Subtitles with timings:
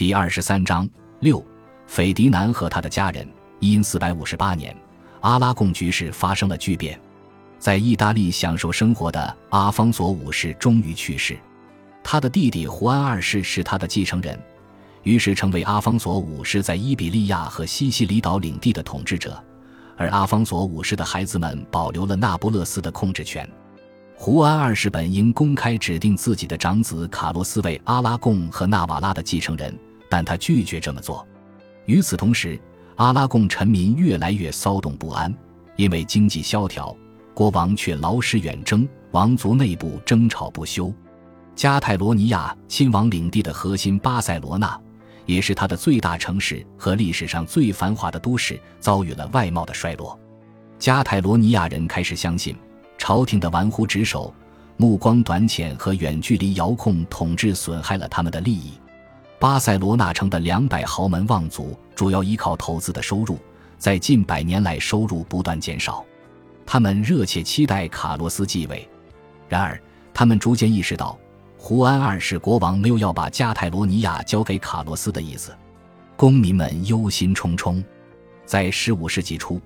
[0.00, 1.44] 第二十三章六，
[1.86, 3.28] 斐迪南和他的家人。
[3.58, 4.74] 因四百五十八年，
[5.20, 6.98] 阿拉贡局势发生了巨变。
[7.58, 11.38] 在意大利享受生活的阿方索五世终于去世，
[12.02, 14.40] 他的弟弟胡安二世是他的继承人，
[15.02, 19.38] 于是成为阿方索五世在伊比利亚和西西里岛领地的统治者。
[19.98, 23.46] 而阿方索五世的孩子们保留了那不勒斯的控制权。
[24.16, 29.78] 胡安二世本应公开指定自己的长子卡洛斯为阿拉贡和纳瓦拉的继承人，
[30.10, 31.26] 但他拒绝这么做。
[31.86, 32.60] 与此同时，
[32.96, 35.34] 阿拉贡臣民越来越骚动不安，
[35.76, 36.94] 因为经济萧条，
[37.32, 40.92] 国王却劳师远征，王族内部争吵不休。
[41.54, 44.78] 加泰罗尼亚亲王领地的核心巴塞罗那。
[45.26, 50.18] 也是他的最大城市和历史上最繁华的都市遭遇了外贸的衰落，
[50.76, 52.56] 加泰罗尼亚人开始相信
[52.98, 54.34] 朝廷的玩忽职守、
[54.76, 58.72] 目光短浅和远距离遥控统治损害了他们的利益。
[59.40, 63.38] 巴塞罗那城的两百豪门望族主要依靠投资的收入，
[63.78, 66.04] 在近百年来收入不断减少，
[66.66, 68.86] 他们热切期待卡洛斯继位，
[69.48, 69.80] 然而
[70.12, 71.18] 他们逐渐意识到。
[71.56, 75.56] 胡安二世国王没有要把加泰罗尼亚交给卡洛斯的意思，
[76.18, 77.82] 公民们忧心忡忡。
[78.44, 79.58] 在15世纪初，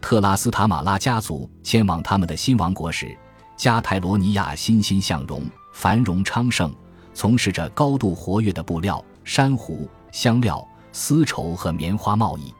[0.00, 3.16] 特拉斯塔马拉家族迁往他们的新王国时，
[3.56, 6.74] 加泰罗尼亚欣欣向荣、繁荣昌盛，
[7.14, 12.54] 从事着高度活跃的布料、珊瑚、香料、丝绸和棉花贸易。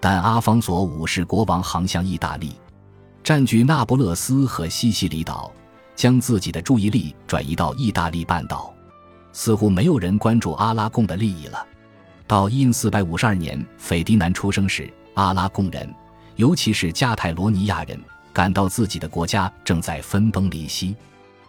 [0.00, 2.54] 但阿方索五世国王航向意大利，
[3.22, 5.52] 占据那不勒斯和西西里岛。
[5.96, 8.70] 将自己的注意力转移到意大利半岛，
[9.32, 11.66] 似乎没有人关注阿拉贡的利益了。
[12.26, 15.90] 到印四百五十二年斐迪南出生时，阿拉贡人，
[16.34, 17.98] 尤其是加泰罗尼亚人，
[18.30, 20.94] 感到自己的国家正在分崩离析。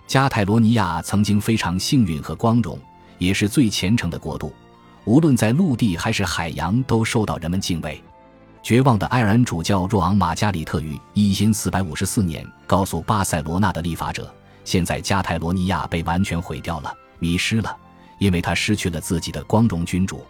[0.08, 2.80] 加泰罗尼亚曾经非常幸运和光荣，
[3.18, 4.54] 也是最虔诚的国度，
[5.06, 8.02] 无论在陆地还是海洋，都受到人们敬畏。
[8.64, 14.34] 绝望的爱尔兰主教若昂·马加里特于一因四百五十四年告诉巴塞罗那的立法者
[14.66, 17.74] ：“现在加泰罗尼亚被完全毁掉了，迷失了，
[18.20, 20.26] 因为他失去了自己的光荣君主。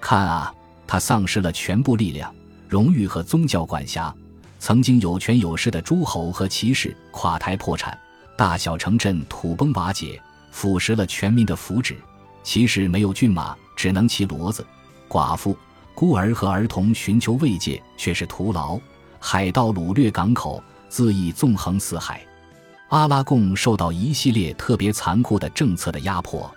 [0.00, 0.52] 看啊，
[0.88, 2.34] 他丧失了全部力量、
[2.68, 4.12] 荣誉和宗教管辖。
[4.58, 7.96] 曾经有权有势的诸侯和骑士垮台破产，
[8.36, 11.94] 大小城镇土崩瓦解，腐蚀了全民的福祉。
[12.48, 14.66] 骑士没有骏马，只能骑骡子。
[15.06, 15.54] 寡妇。”
[15.94, 18.80] 孤儿和儿童寻求慰藉却是徒劳，
[19.18, 22.24] 海盗掳掠港口，恣意纵横四海。
[22.88, 26.50] 阿拉贡受到一系列特别残酷的政策的压迫，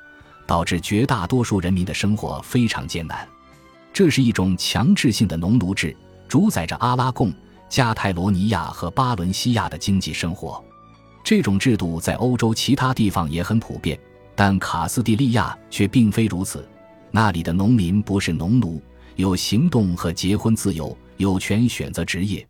[0.47, 3.27] 导致绝大多数人民的生活非常艰难。
[3.91, 5.93] 这是一种强制性的农奴制，
[6.29, 7.33] 主宰着阿拉贡、
[7.67, 10.63] 加泰罗尼亚和巴伦西亚的经济生活。
[11.21, 13.99] 这种制度在欧洲其他地方也很普遍，
[14.35, 16.67] 但卡斯蒂利亚却并非如此。
[17.11, 18.81] 那里的农民不是农奴。
[19.17, 22.47] 有行动和结婚自由，有权选择职业。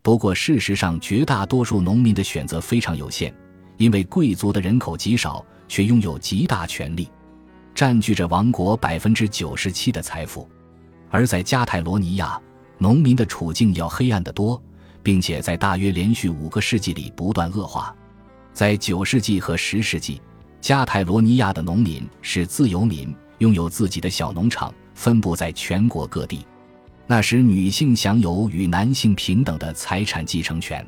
[0.00, 3.34] 不过，事实上，绝大多数农民的选择非常有限，
[3.76, 7.10] 因为贵族的人口极少，却拥有极大权力，
[7.74, 10.48] 占据着王国百分之九十七的财富。
[11.10, 12.40] 而在加泰罗尼亚，
[12.78, 14.62] 农民的处境要黑暗得多，
[15.02, 17.94] 并且在大约连续五个世纪里不断恶化。
[18.52, 20.22] 在九世纪和十世纪，
[20.64, 24.72] 加泰罗尼亚的农民是自由民，拥有自己的小农场。
[24.94, 26.46] 分布在全国各地，
[27.06, 30.82] 那时女性享有与男性平等的财产继承权，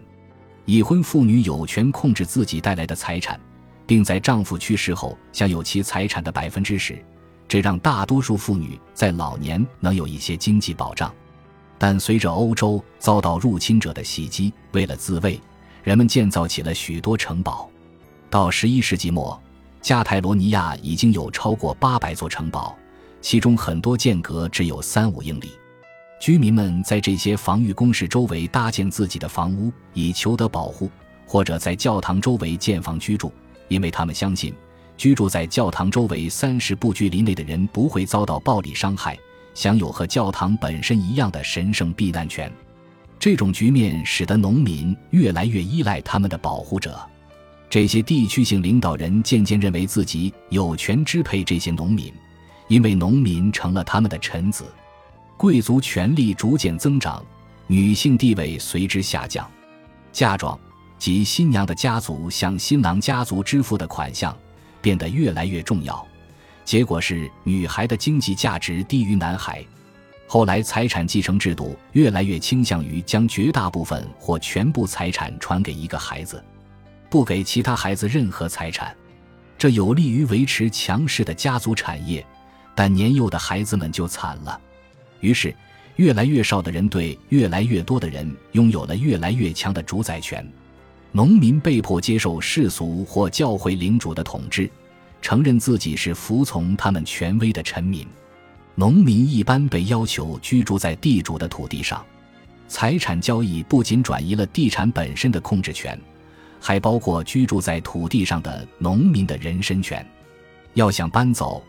[0.65, 3.39] 已婚妇女有权控制自己带来的财产，
[3.87, 6.99] 并在丈夫去世后享有其财产的百分之十，
[7.47, 11.15] 这让大多数妇女在老年能有一些经济保障。
[11.77, 15.39] 但随着欧洲遭到入侵者的袭击，为了自卫，
[15.85, 17.71] 人们建造起了许多城堡。
[18.31, 19.39] 到十一世纪末，
[19.87, 22.77] 加泰罗尼亚已经有超过八百座城堡。
[23.21, 25.53] 其中很多间隔只有三五英里，
[26.21, 30.91] 居民们在这些防御工事周围搭建自己的房屋，以求得保护，
[31.25, 33.33] 或者在教堂周围建房居住，
[33.69, 34.53] 因为他们相信，
[34.97, 39.17] 居住在教堂周围三十步距离内的人不会遭到暴力伤害，
[39.55, 42.51] 享有和教堂本身一样的神圣避难权。
[43.21, 47.01] 这种局面使得农民越来越依赖他们的保护者，
[47.69, 52.13] 这些地区性领导人渐渐认为自己有权支配这些农民。
[52.69, 54.65] 因为农民成了他们的臣子，
[55.37, 57.25] 贵族权力逐渐增长，
[57.69, 59.49] 女性地位随之下降。
[60.13, 60.59] 嫁妆
[60.99, 64.37] 及新娘的家族向新郎家族支付的款项
[64.83, 66.05] 变得越来越重要，
[66.65, 69.65] 结果是女孩的经济价值低于男孩。
[70.27, 76.43] 后来，财产继承制度越来越倾向于将绝大部分或全部财产传给一个孩子，
[77.17, 78.95] 不给其他孩子任何财产，
[79.57, 82.23] 这有利于维持强势的家族产业。
[82.75, 84.61] 但年幼的孩子们就惨了。
[85.21, 85.57] 于是，
[85.95, 90.47] 越来越少的人对越来越多的人拥有了越来越强的主宰权。
[91.11, 94.69] 农民被迫接受世俗或教会领主的统治，
[95.23, 98.07] 承认自己是服从他们权威的臣民。
[98.75, 102.05] 农民一般被要求居住在地主的土地上。
[102.69, 105.99] 财产交易不仅转移了地产本身的控制权，
[106.61, 110.05] 还包括居住在土地上的农民的人身权。
[110.75, 111.63] 要想搬走，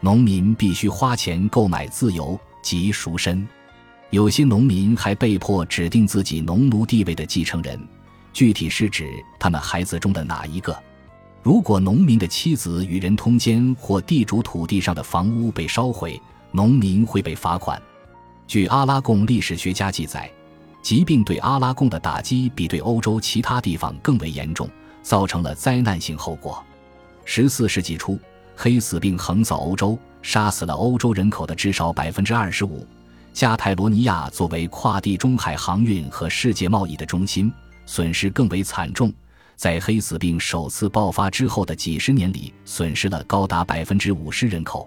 [0.00, 3.46] 农民必须花钱购买自由及赎身。
[4.10, 7.80] 有些农民还被迫指定自己农奴地位的继承人，
[8.32, 10.76] 具体是指他们孩子中的哪一个。
[11.42, 16.20] 如果农民的妻子与人通奸，或地主土地上的房屋被烧毁，
[16.52, 17.80] 农民会被罚款。
[18.46, 20.30] 据阿拉贡历史学家记载。
[20.84, 24.68] 疾病对阿拉贡的打击比对欧洲其他地方更为严重，
[25.02, 26.62] 造成了灾难性后果。
[27.24, 28.18] 十四世纪初，
[28.54, 32.86] 黑死病横扫欧洲，杀死了欧洲人口的至少百分之二十五。
[33.32, 37.50] 加泰罗尼亚作为跨地中海航运和世界贸易的中心，
[37.86, 39.10] 损失更为惨重。
[39.56, 44.86] 在黑死病首次爆发之后的几十年里，损失了高达百分之五十人口。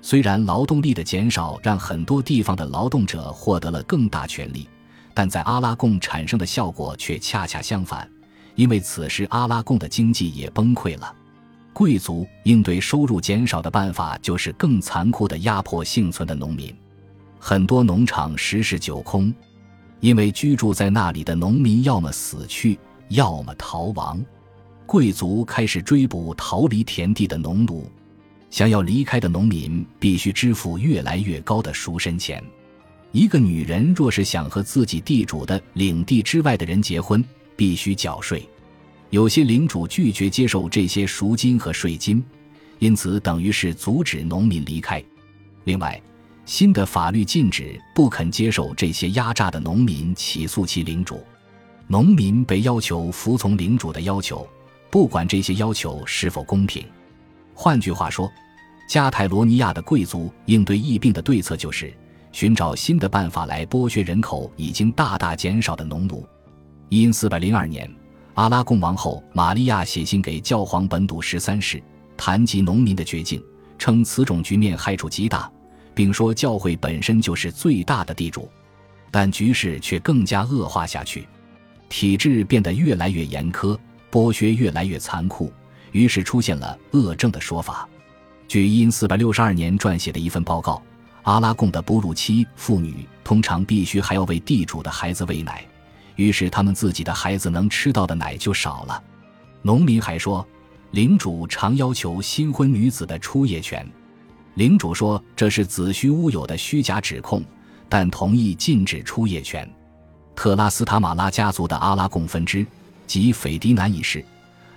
[0.00, 4.66] 虽然劳动力的减少让很多地方的劳动者获得了更大权利。
[5.16, 8.06] 但在阿拉贡产生的效果却恰恰相反，
[8.54, 11.10] 因为此时阿拉贡的经济也崩溃了。
[11.72, 16.70] 贵族应对收入减少的办法就是更残酷的压迫幸存的农民。
[17.38, 19.32] 很多农场十室九空，
[20.00, 22.78] 因为居住在那里的农民要么死去，
[23.08, 24.22] 要么逃亡。
[24.84, 27.90] 贵族开始追捕逃离田地的农奴，
[28.50, 32.44] 想要离开的农民必须支付越来越高的赎身钱。
[33.16, 37.24] 一个女人若是想和自己地主的领地之外的人结婚，
[37.56, 38.46] 必须缴税。
[39.08, 42.22] 有些领主拒绝接受这些赎金和税金，
[42.78, 45.02] 因此等于是阻止农民离开。
[45.64, 45.98] 另外，
[46.44, 51.24] 新的法律禁止不肯接受这些压榨的农民起诉其领主。
[51.86, 54.46] 农民被要求服从领主的要求，
[54.90, 56.84] 不管这些要求是否公平。
[57.54, 58.30] 换句话说，
[58.86, 61.90] 加泰罗尼亚的贵族应对疫病的对策就是。
[62.36, 66.22] 寻找新的办法来剥削人口已经大大减少的农奴。
[66.90, 67.90] 因四百零二年，
[68.34, 71.82] 阿拉贡王后玛利亚写信给教皇本笃十三世，
[72.14, 73.42] 谈及农民的绝境，
[73.78, 75.50] 称此种局面害处极大，
[75.94, 78.46] 并说教会本身就是最大的地主。
[79.10, 81.26] 但局势却更加恶化下去，
[81.88, 83.78] 体制变得越来越严苛，
[84.10, 85.50] 剥削越来越残酷，
[85.92, 87.88] 于是出现了恶政的说法。
[88.46, 90.82] 据因四百六十二年撰写的一份报告。
[91.26, 95.66] 阿拉贡的哺乳期妇女通常必须还要为地主的孩子喂奶，
[96.14, 99.02] 于是他们自己的孩子能吃到的奶就少了。
[99.60, 100.46] 农民还说，
[100.92, 103.84] 领主常要求新婚女子的出夜权，
[104.54, 107.42] 领主说这是子虚乌有的虚假指控，
[107.88, 109.68] 但同意禁止出夜权。
[110.36, 112.64] 特拉斯塔马拉家族的阿拉贡分支
[113.04, 114.24] 及斐迪南一世、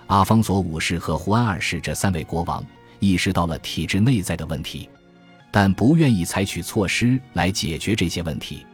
[0.08, 2.64] 阿方索五世和胡安二世这三位国王
[2.98, 4.88] 意识到了体制内在的问题。
[5.50, 8.64] 但不愿意采取措施来解决这些问题，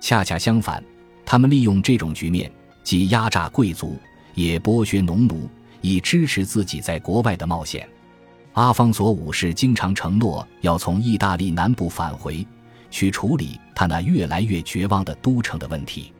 [0.00, 0.82] 恰恰相反，
[1.24, 2.50] 他们利用这种局面，
[2.82, 3.96] 既压榨贵族，
[4.34, 5.48] 也剥削农奴，
[5.80, 7.88] 以支持自己在国外的冒险。
[8.54, 12.46] 阿方索五世经常承诺要从意大利南部返回，
[12.90, 16.12] 去处理他那越来越绝望的都城的问题。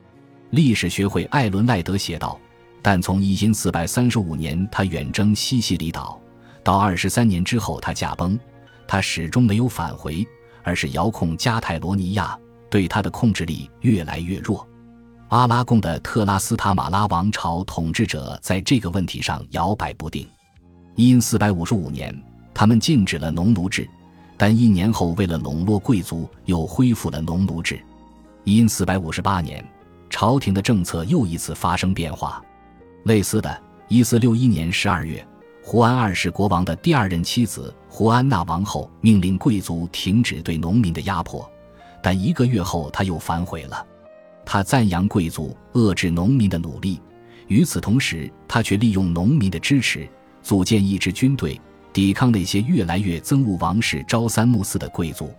[0.50, 2.38] 历史学会艾伦赖德写道
[2.80, 6.20] ：“但从一因四百三五年他远征西西里岛，
[6.62, 8.38] 到二十三年之后他驾崩。”
[8.88, 10.26] 他始终没有返回，
[10.62, 12.38] 而是遥控加泰罗尼亚，
[12.70, 14.66] 对他的控制力越来越弱。
[15.28, 20.26] 阿拉贡的特拉斯塔马拉王朝统治者在这个问题上摇摆不定。
[20.94, 22.16] 因四百五十五年，
[22.54, 23.88] 他们禁止了农奴制，
[24.36, 27.78] 但一年后为了笼络贵族，又恢复了农奴制。
[28.44, 29.62] 因四百五十八年，
[30.08, 32.40] 朝廷的政策又一次发生变化。
[33.04, 35.26] 类似的，一四六一年十二月。
[35.68, 41.44] 胡安二世国王的第二任妻子胡安娜王后命令贵族停止对农民的压迫，
[42.00, 43.84] 但一个月后他又反悔了。
[44.44, 47.00] 他赞扬贵族遏制农民的努力，
[47.48, 50.08] 与此同时，他却利用农民的支持
[50.40, 51.60] 组建一支军队，
[51.92, 55.34] 抵抗那些越来越憎恶王室朝三暮四的贵族。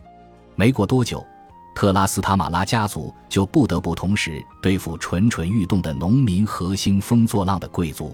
[0.55, 1.25] 没过多久，
[1.74, 8.13] 特拉斯塔马拉家族就不得不同时对付蠢蠢欲动的农民和兴风作浪的贵族。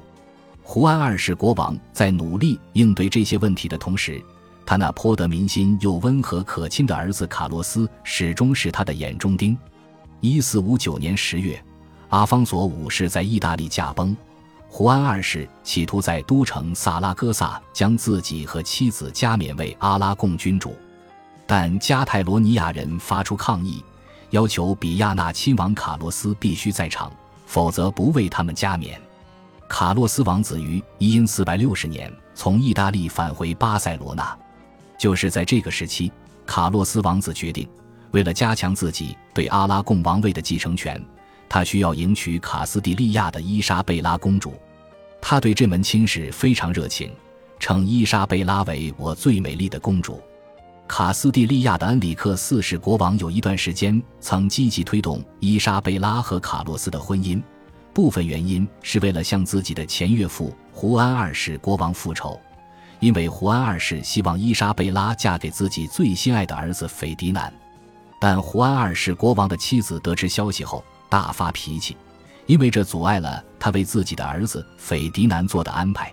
[0.65, 4.24] 胡安二世国王在努力应对这些问题的同时，
[4.65, 9.58] 他那颇得民心又温和可亲的儿子卡洛斯始终是他的眼中钉。
[10.22, 11.62] 一四五九年十月，
[12.10, 14.15] 阿方索五世在意大利驾崩，
[14.70, 20.75] 胡安二世企图在都城萨拉戈萨将自己和妻子加冕为阿拉贡君主。
[21.46, 23.84] 但加泰罗尼亚人发出抗议，
[24.29, 27.12] 要求比亚纳亲王卡洛斯必须在场，
[27.46, 29.00] 否则不为他们加冕。
[29.67, 34.38] 卡洛斯王子于一因四百六十年从意大利返回巴塞罗那，
[34.98, 36.12] 就是在这个时期，
[36.46, 37.67] 卡洛斯王子决定，
[38.12, 41.03] 为了加强自己对阿拉贡王位的继承权，
[41.50, 44.53] 他需要迎娶卡斯蒂利亚的伊莎贝拉公主。
[45.20, 47.12] 他对这门亲事非常热情，
[47.60, 50.22] 称伊莎贝拉为我最美丽的公主。
[50.86, 57.41] 卡斯蒂利亚的恩里克四世国王有一段时间曾积极推动伊莎贝拉和卡洛斯的婚姻，
[57.93, 62.39] 部分原因是为了向自己的前岳父胡安二世国王复仇，
[63.00, 67.53] 因为胡安二世希望伊莎贝拉嫁给自己最心爱的儿子斐迪南，
[68.19, 71.95] 但胡安二世国王的妻子得知消息后大发脾气，
[72.47, 76.12] 因为这阻碍了他为自己的儿子斐迪南做的安排。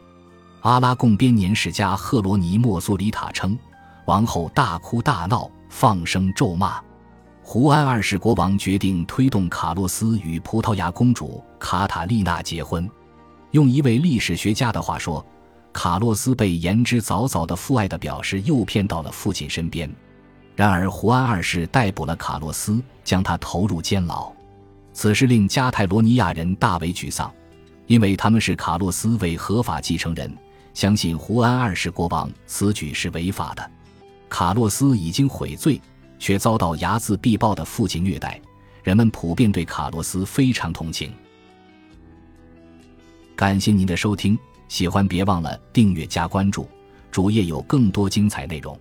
[0.61, 3.59] 阿拉贡编年史家赫罗尼莫苏里塔称。
[4.07, 6.81] 王后大哭大闹，放声咒骂。
[7.53, 12.89] 胡安二世国王决定推动卡洛斯与葡萄牙公主卡塔丽娜结婚。
[13.51, 15.27] 用一位历史学家的话说，
[15.73, 19.93] 卡洛斯被言之凿凿的父爱的表示诱骗到了父亲身边。
[20.55, 24.33] 然而，胡安二世逮捕了卡洛斯，将他投入监牢。
[24.93, 27.29] 此事令加泰罗尼亚人大为沮丧，
[27.89, 30.33] 因为他们是卡洛斯为合法继承人，
[30.73, 33.71] 相信胡安二世国王此举是违法的。
[34.29, 35.81] 卡洛斯已经悔罪，
[36.21, 38.41] 却遭到睚眦必报的父亲虐待，
[38.85, 41.13] 人们普遍对卡洛斯非常同情。
[43.35, 46.69] 感谢您的收听，喜欢别忘了订阅加关注，
[47.11, 48.79] 主页有更多精彩内容。